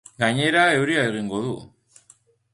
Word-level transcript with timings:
Gainera, 0.21 0.63
euria 0.79 1.03
egingo 1.11 1.43
du. 1.45 1.53